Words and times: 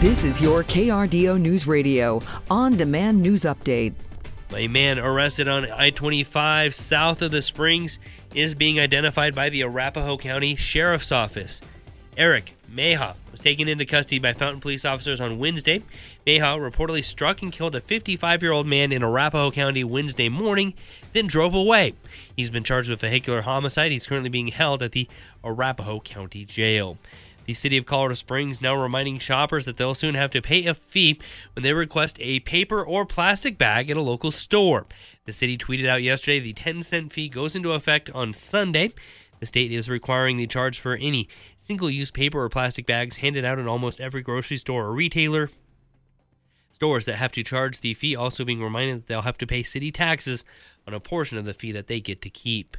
This 0.00 0.24
is 0.24 0.40
your 0.40 0.64
KRDO 0.64 1.38
News 1.38 1.66
Radio 1.66 2.22
on 2.50 2.74
demand 2.78 3.20
news 3.20 3.42
update. 3.42 3.92
A 4.56 4.66
man 4.66 4.98
arrested 4.98 5.46
on 5.46 5.70
I 5.70 5.90
25 5.90 6.74
south 6.74 7.20
of 7.20 7.32
the 7.32 7.42
Springs 7.42 7.98
is 8.34 8.54
being 8.54 8.80
identified 8.80 9.34
by 9.34 9.50
the 9.50 9.62
Arapahoe 9.62 10.16
County 10.16 10.54
Sheriff's 10.54 11.12
Office. 11.12 11.60
Eric 12.16 12.56
Meha 12.74 13.14
was 13.30 13.40
taken 13.40 13.68
into 13.68 13.84
custody 13.84 14.18
by 14.18 14.32
Fountain 14.32 14.62
police 14.62 14.86
officers 14.86 15.20
on 15.20 15.38
Wednesday. 15.38 15.82
Meha 16.26 16.58
reportedly 16.58 17.04
struck 17.04 17.42
and 17.42 17.52
killed 17.52 17.74
a 17.74 17.80
55 17.80 18.42
year 18.42 18.52
old 18.52 18.66
man 18.66 18.92
in 18.92 19.02
Arapahoe 19.02 19.50
County 19.50 19.84
Wednesday 19.84 20.30
morning, 20.30 20.72
then 21.12 21.26
drove 21.26 21.54
away. 21.54 21.92
He's 22.34 22.48
been 22.48 22.64
charged 22.64 22.88
with 22.88 23.02
vehicular 23.02 23.42
homicide. 23.42 23.92
He's 23.92 24.06
currently 24.06 24.30
being 24.30 24.48
held 24.48 24.82
at 24.82 24.92
the 24.92 25.08
Arapahoe 25.44 26.00
County 26.00 26.46
Jail. 26.46 26.96
The 27.46 27.54
city 27.54 27.76
of 27.76 27.86
Colorado 27.86 28.14
Springs 28.14 28.60
now 28.60 28.80
reminding 28.80 29.18
shoppers 29.18 29.66
that 29.66 29.76
they'll 29.76 29.94
soon 29.94 30.14
have 30.14 30.30
to 30.32 30.42
pay 30.42 30.66
a 30.66 30.74
fee 30.74 31.20
when 31.54 31.62
they 31.62 31.72
request 31.72 32.16
a 32.20 32.40
paper 32.40 32.84
or 32.84 33.04
plastic 33.04 33.58
bag 33.58 33.90
at 33.90 33.96
a 33.96 34.02
local 34.02 34.30
store. 34.30 34.86
The 35.24 35.32
city 35.32 35.58
tweeted 35.58 35.88
out 35.88 36.02
yesterday 36.02 36.40
the 36.40 36.52
10 36.52 36.82
cent 36.82 37.12
fee 37.12 37.28
goes 37.28 37.56
into 37.56 37.72
effect 37.72 38.10
on 38.10 38.34
Sunday. 38.34 38.92
The 39.40 39.46
state 39.46 39.72
is 39.72 39.88
requiring 39.88 40.36
the 40.36 40.46
charge 40.46 40.78
for 40.78 40.94
any 40.94 41.28
single 41.56 41.90
use 41.90 42.10
paper 42.10 42.42
or 42.42 42.48
plastic 42.50 42.86
bags 42.86 43.16
handed 43.16 43.44
out 43.44 43.58
in 43.58 43.66
almost 43.66 44.00
every 44.00 44.22
grocery 44.22 44.58
store 44.58 44.84
or 44.84 44.92
retailer. 44.92 45.50
Stores 46.72 47.06
that 47.06 47.16
have 47.16 47.32
to 47.32 47.42
charge 47.42 47.80
the 47.80 47.94
fee 47.94 48.14
also 48.14 48.44
being 48.44 48.62
reminded 48.62 48.98
that 48.98 49.06
they'll 49.06 49.22
have 49.22 49.38
to 49.38 49.46
pay 49.46 49.62
city 49.62 49.90
taxes 49.90 50.44
on 50.86 50.94
a 50.94 51.00
portion 51.00 51.36
of 51.36 51.46
the 51.46 51.54
fee 51.54 51.72
that 51.72 51.88
they 51.88 52.00
get 52.00 52.22
to 52.22 52.30
keep. 52.30 52.76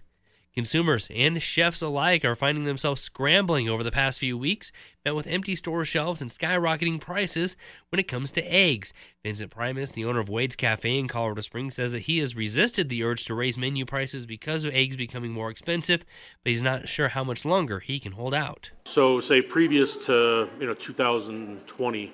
Consumers 0.54 1.10
and 1.16 1.42
chefs 1.42 1.82
alike 1.82 2.26
are 2.26 2.36
finding 2.36 2.66
themselves 2.66 3.00
scrambling 3.02 3.70
over 3.70 3.84
the 3.84 3.92
past 3.92 4.20
few 4.20 4.38
weeks, 4.38 4.74
met 5.06 5.16
with 5.16 5.26
empty 5.26 5.56
store 5.56 5.86
shelves 5.86 6.22
and 6.22 6.30
skyrocketing 6.30 7.00
prices 7.00 7.56
when 7.88 8.02
it 8.02 8.08
comes 8.10 8.34
to 8.34 8.42
eggs. 8.42 8.92
Vincent 9.24 9.50
Primus, 9.50 9.94
the 9.94 10.04
owner 10.04 10.20
of 10.20 10.28
Wade's 10.28 10.58
Cafe 10.58 11.00
in 11.00 11.08
Colorado 11.08 11.40
Springs, 11.40 11.76
says 11.76 11.94
that 11.94 12.00
he 12.00 12.18
has 12.18 12.36
resisted 12.36 12.90
the 12.90 13.02
urge 13.02 13.24
to 13.26 13.34
raise 13.34 13.58
menu 13.58 13.86
prices 13.86 14.26
because 14.26 14.66
of 14.66 14.74
eggs 14.74 14.98
becoming 14.98 15.32
more 15.32 15.50
expensive, 15.50 16.04
but 16.44 16.50
he's 16.50 16.64
not 16.64 16.90
sure 16.90 17.08
how 17.08 17.24
much 17.24 17.46
longer 17.46 17.80
he 17.80 17.98
can 17.98 18.12
hold 18.12 18.34
out. 18.34 18.72
So, 18.84 19.22
say 19.22 19.42
previous 19.42 19.96
to 20.08 20.50
you 20.60 20.68
know 20.68 20.74
2020, 20.74 22.14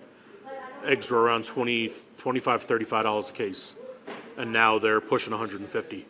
eggs 0.86 1.10
were 1.10 1.24
around 1.24 1.46
20, 1.46 1.92
25, 2.20 2.62
35 2.62 3.04
dollars 3.04 3.30
a 3.32 3.34
case, 3.34 3.76
and 4.38 4.54
now 4.54 4.78
they're 4.78 5.02
pushing 5.02 5.32
150. 5.32 6.06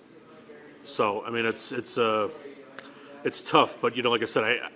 So 0.88 1.24
I 1.26 1.30
mean, 1.30 1.46
it's 1.46 1.72
it's 1.72 1.98
uh, 1.98 2.30
it's 3.24 3.42
tough, 3.42 3.80
but 3.82 3.96
you 3.96 4.02
know, 4.02 4.10
like 4.10 4.22
I 4.22 4.26
said, 4.26 4.44
I 4.44 4.70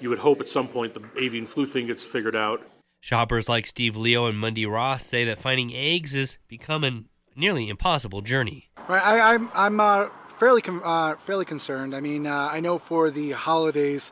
you 0.00 0.08
would 0.08 0.18
hope 0.18 0.40
at 0.40 0.48
some 0.48 0.66
point 0.66 0.94
the 0.94 1.02
avian 1.18 1.44
flu 1.44 1.66
thing 1.66 1.86
gets 1.86 2.04
figured 2.04 2.34
out. 2.34 2.62
Shoppers 3.00 3.48
like 3.48 3.66
Steve 3.66 3.96
Leo 3.96 4.26
and 4.26 4.38
Mundy 4.38 4.66
Ross 4.66 5.04
say 5.04 5.24
that 5.24 5.38
finding 5.38 5.74
eggs 5.74 6.14
is 6.14 6.38
becoming 6.48 7.08
a 7.36 7.38
nearly 7.38 7.68
impossible 7.68 8.22
journey. 8.22 8.70
Right, 8.88 9.02
I, 9.02 9.34
I'm 9.34 9.50
I'm 9.54 9.78
uh, 9.78 10.08
fairly 10.38 10.62
com- 10.62 10.82
uh, 10.82 11.16
fairly 11.16 11.44
concerned. 11.44 11.94
I 11.94 12.00
mean, 12.00 12.26
uh, 12.26 12.48
I 12.50 12.60
know 12.60 12.78
for 12.78 13.10
the 13.10 13.32
holidays. 13.32 14.10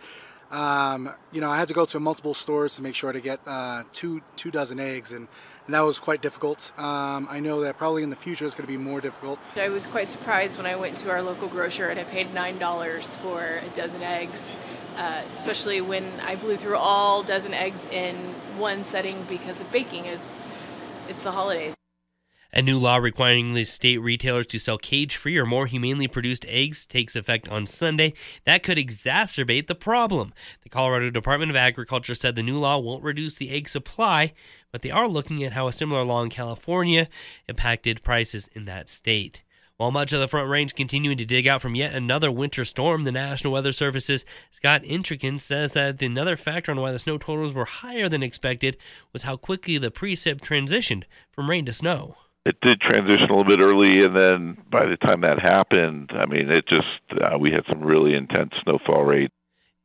Um, 0.50 1.12
you 1.32 1.40
know, 1.40 1.50
I 1.50 1.58
had 1.58 1.68
to 1.68 1.74
go 1.74 1.84
to 1.86 2.00
multiple 2.00 2.34
stores 2.34 2.76
to 2.76 2.82
make 2.82 2.94
sure 2.94 3.12
to 3.12 3.20
get 3.20 3.40
uh, 3.46 3.84
two 3.92 4.22
two 4.36 4.50
dozen 4.50 4.80
eggs, 4.80 5.12
and 5.12 5.28
and 5.68 5.74
that 5.74 5.82
was 5.82 5.98
quite 5.98 6.22
difficult. 6.22 6.72
Um, 6.78 7.28
I 7.30 7.40
know 7.40 7.60
that 7.60 7.76
probably 7.76 8.02
in 8.02 8.08
the 8.08 8.16
future 8.16 8.46
it's 8.46 8.54
going 8.54 8.66
to 8.66 8.72
be 8.72 8.78
more 8.78 9.02
difficult. 9.02 9.38
I 9.54 9.68
was 9.68 9.86
quite 9.86 10.08
surprised 10.08 10.56
when 10.56 10.64
I 10.64 10.76
went 10.76 10.96
to 10.98 11.10
our 11.10 11.20
local 11.20 11.46
grocer 11.46 11.90
and 11.90 12.00
I 12.00 12.04
paid 12.04 12.28
$9 12.28 13.16
for 13.16 13.42
a 13.42 13.68
dozen 13.74 14.02
eggs, 14.02 14.56
uh, 14.96 15.20
especially 15.34 15.82
when 15.82 16.04
I 16.20 16.36
blew 16.36 16.56
through 16.56 16.78
all 16.78 17.22
dozen 17.22 17.52
eggs 17.52 17.84
in 17.92 18.16
one 18.56 18.82
setting 18.82 19.26
because 19.28 19.60
of 19.60 19.70
baking 19.70 20.08
as 20.08 20.38
it's 21.06 21.22
the 21.22 21.32
holidays. 21.32 21.77
A 22.50 22.62
new 22.62 22.78
law 22.78 22.96
requiring 22.96 23.52
the 23.52 23.66
state 23.66 23.98
retailers 23.98 24.46
to 24.46 24.58
sell 24.58 24.78
cage 24.78 25.16
free 25.16 25.36
or 25.36 25.44
more 25.44 25.66
humanely 25.66 26.08
produced 26.08 26.46
eggs 26.48 26.86
takes 26.86 27.14
effect 27.14 27.46
on 27.50 27.66
Sunday. 27.66 28.14
That 28.46 28.62
could 28.62 28.78
exacerbate 28.78 29.66
the 29.66 29.74
problem. 29.74 30.32
The 30.62 30.70
Colorado 30.70 31.10
Department 31.10 31.50
of 31.50 31.56
Agriculture 31.56 32.14
said 32.14 32.36
the 32.36 32.42
new 32.42 32.58
law 32.58 32.78
won't 32.78 33.04
reduce 33.04 33.34
the 33.34 33.50
egg 33.50 33.68
supply, 33.68 34.32
but 34.72 34.80
they 34.80 34.90
are 34.90 35.06
looking 35.06 35.44
at 35.44 35.52
how 35.52 35.68
a 35.68 35.74
similar 35.74 36.04
law 36.04 36.22
in 36.22 36.30
California 36.30 37.08
impacted 37.48 38.02
prices 38.02 38.48
in 38.54 38.64
that 38.64 38.88
state. 38.88 39.42
While 39.76 39.90
much 39.90 40.14
of 40.14 40.20
the 40.20 40.26
Front 40.26 40.48
Range 40.48 40.74
continuing 40.74 41.18
to 41.18 41.26
dig 41.26 41.46
out 41.46 41.60
from 41.60 41.74
yet 41.74 41.94
another 41.94 42.32
winter 42.32 42.64
storm, 42.64 43.04
the 43.04 43.12
National 43.12 43.52
Weather 43.52 43.72
Service's 43.72 44.24
Scott 44.50 44.82
Intrican 44.84 45.38
says 45.38 45.74
that 45.74 46.02
another 46.02 46.34
factor 46.34 46.72
on 46.72 46.80
why 46.80 46.92
the 46.92 46.98
snow 46.98 47.18
totals 47.18 47.52
were 47.52 47.66
higher 47.66 48.08
than 48.08 48.22
expected 48.22 48.78
was 49.12 49.24
how 49.24 49.36
quickly 49.36 49.76
the 49.76 49.90
precip 49.90 50.40
transitioned 50.40 51.04
from 51.30 51.50
rain 51.50 51.66
to 51.66 51.74
snow 51.74 52.16
it 52.48 52.60
did 52.62 52.80
transition 52.80 53.28
a 53.28 53.36
little 53.36 53.44
bit 53.44 53.60
early, 53.60 54.02
and 54.02 54.16
then 54.16 54.56
by 54.70 54.86
the 54.86 54.96
time 54.96 55.20
that 55.20 55.38
happened, 55.38 56.10
I 56.14 56.24
mean, 56.24 56.50
it 56.50 56.66
just 56.66 56.86
uh, 57.22 57.36
we 57.38 57.50
had 57.50 57.64
some 57.68 57.82
really 57.82 58.14
intense 58.14 58.54
snowfall 58.62 59.04
rate. 59.04 59.30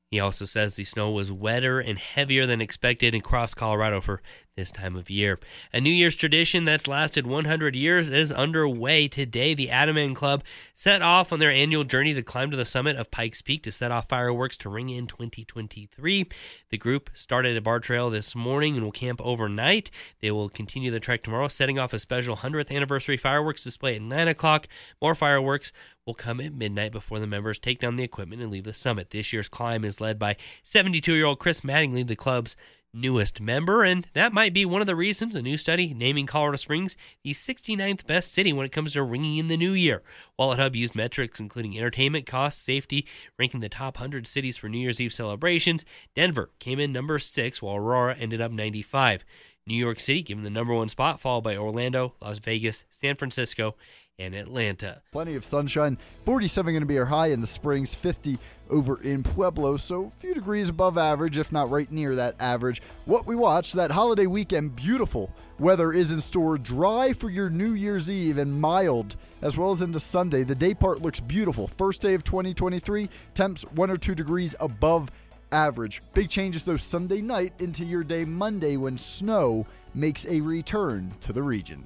He 0.09 0.21
also 0.21 0.45
says 0.45 0.75
the 0.75 0.85
snow 0.85 1.11
was 1.11 1.29
wetter 1.29 1.79
and 1.79 1.99
heavier 1.99 2.45
than 2.45 2.61
expected 2.61 3.13
across 3.15 3.53
Colorado 3.53 3.99
for 3.99 4.21
this 4.55 4.71
time 4.71 4.95
of 4.95 5.09
year. 5.09 5.39
A 5.73 5.81
New 5.81 5.89
Year's 5.89 6.15
tradition 6.15 6.65
that's 6.65 6.87
lasted 6.87 7.25
100 7.25 7.75
years 7.75 8.11
is 8.11 8.31
underway 8.31 9.07
today. 9.07 9.53
The 9.53 9.69
AdAmAn 9.69 10.15
Club 10.15 10.43
set 10.73 11.01
off 11.01 11.33
on 11.33 11.39
their 11.39 11.51
annual 11.51 11.83
journey 11.83 12.13
to 12.13 12.21
climb 12.21 12.51
to 12.51 12.57
the 12.57 12.65
summit 12.65 12.95
of 12.95 13.11
Pikes 13.11 13.41
Peak 13.41 13.63
to 13.63 13.71
set 13.71 13.91
off 13.91 14.07
fireworks 14.07 14.57
to 14.57 14.69
ring 14.69 14.89
in 14.89 15.07
2023. 15.07 16.27
The 16.69 16.77
group 16.77 17.09
started 17.13 17.57
at 17.57 17.63
Barr 17.63 17.79
Trail 17.79 18.09
this 18.09 18.35
morning 18.35 18.75
and 18.75 18.83
will 18.83 18.91
camp 18.91 19.21
overnight. 19.23 19.89
They 20.21 20.31
will 20.31 20.49
continue 20.49 20.91
the 20.91 20.99
trek 20.99 21.23
tomorrow, 21.23 21.47
setting 21.47 21.79
off 21.79 21.93
a 21.93 21.99
special 21.99 22.37
100th 22.37 22.71
anniversary 22.71 23.17
fireworks 23.17 23.63
display 23.63 23.95
at 23.95 24.01
9 24.01 24.27
o'clock. 24.27 24.67
More 25.01 25.15
fireworks 25.15 25.71
will 26.05 26.13
come 26.13 26.39
at 26.41 26.53
midnight 26.53 26.91
before 26.91 27.19
the 27.19 27.27
members 27.27 27.57
take 27.57 27.79
down 27.79 27.95
the 27.95 28.03
equipment 28.03 28.41
and 28.41 28.51
leave 28.51 28.65
the 28.65 28.73
summit. 28.73 29.09
This 29.09 29.33
year's 29.33 29.49
climb 29.49 29.85
is 29.85 30.01
led 30.01 30.19
by 30.19 30.35
72 30.63 31.13
year 31.13 31.25
old 31.25 31.39
Chris 31.39 31.61
Mattingly, 31.61 32.05
the 32.05 32.15
club's 32.15 32.55
newest 32.93 33.41
member, 33.41 33.83
and 33.83 34.07
that 34.13 34.33
might 34.33 34.53
be 34.53 34.65
one 34.65 34.81
of 34.81 34.87
the 34.87 34.95
reasons 34.95 35.35
a 35.35 35.41
new 35.41 35.57
study 35.57 35.93
naming 35.93 36.25
Colorado 36.25 36.57
Springs 36.57 36.95
the 37.23 37.31
69th 37.31 38.05
best 38.05 38.31
city 38.31 38.53
when 38.53 38.65
it 38.65 38.71
comes 38.71 38.93
to 38.93 39.03
ringing 39.03 39.37
in 39.37 39.47
the 39.47 39.57
new 39.57 39.71
year. 39.71 40.03
WalletHub 40.39 40.75
used 40.75 40.95
metrics 40.95 41.39
including 41.39 41.77
entertainment 41.77 42.25
costs, 42.25 42.61
safety, 42.61 43.07
ranking 43.39 43.59
the 43.59 43.69
top 43.69 43.97
100 43.97 44.27
cities 44.27 44.57
for 44.57 44.69
New 44.69 44.77
Year's 44.77 45.01
Eve 45.01 45.13
celebrations. 45.13 45.85
Denver 46.15 46.51
came 46.59 46.79
in 46.79 46.91
number 46.91 47.19
6, 47.19 47.61
while 47.61 47.75
Aurora 47.75 48.15
ended 48.15 48.41
up 48.41 48.51
95. 48.51 49.25
New 49.65 49.75
York 49.75 49.99
City 49.99 50.21
given 50.21 50.43
the 50.43 50.49
number 50.49 50.73
one 50.73 50.89
spot, 50.89 51.21
followed 51.21 51.43
by 51.43 51.55
Orlando, 51.55 52.15
Las 52.21 52.39
Vegas, 52.39 52.83
San 52.89 53.15
Francisco, 53.15 53.75
and 54.19 54.35
Atlanta. 54.35 55.01
Plenty 55.11 55.35
of 55.35 55.43
sunshine. 55.43 55.97
47 56.25 56.73
going 56.73 56.81
to 56.81 56.87
be 56.87 56.99
our 56.99 57.05
high 57.05 57.27
in 57.27 57.41
the 57.41 57.47
Springs, 57.47 57.95
50 57.95 58.37
over 58.69 59.01
in 59.01 59.23
Pueblo, 59.23 59.75
so 59.75 60.05
a 60.05 60.21
few 60.21 60.33
degrees 60.33 60.69
above 60.69 60.97
average, 60.97 61.37
if 61.37 61.51
not 61.51 61.69
right 61.69 61.91
near 61.91 62.15
that 62.15 62.35
average. 62.39 62.81
What 63.05 63.25
we 63.25 63.35
watch 63.35 63.73
that 63.73 63.91
holiday 63.91 64.27
weekend, 64.27 64.75
beautiful 64.75 65.31
weather 65.59 65.91
is 65.91 66.11
in 66.11 66.21
store, 66.21 66.57
dry 66.57 67.13
for 67.13 67.29
your 67.29 67.49
New 67.49 67.73
Year's 67.73 68.09
Eve 68.09 68.37
and 68.37 68.61
mild 68.61 69.15
as 69.41 69.57
well 69.57 69.71
as 69.71 69.81
into 69.81 69.99
Sunday. 69.99 70.43
The 70.43 70.55
day 70.55 70.73
part 70.73 71.01
looks 71.01 71.19
beautiful. 71.19 71.67
First 71.67 72.01
day 72.01 72.13
of 72.13 72.23
2023, 72.23 73.09
temps 73.33 73.63
one 73.71 73.89
or 73.89 73.97
two 73.97 74.15
degrees 74.15 74.55
above 74.59 75.09
average. 75.51 76.01
Big 76.13 76.29
changes 76.29 76.63
though 76.63 76.77
Sunday 76.77 77.21
night 77.21 77.53
into 77.59 77.83
your 77.83 78.03
day 78.03 78.25
Monday 78.25 78.77
when 78.77 78.97
snow 78.97 79.65
makes 79.93 80.25
a 80.27 80.39
return 80.39 81.13
to 81.21 81.33
the 81.33 81.41
region. 81.41 81.85